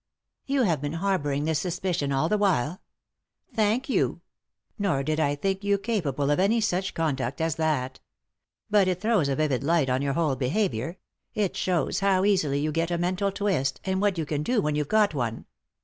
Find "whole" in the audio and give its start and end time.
10.13-10.35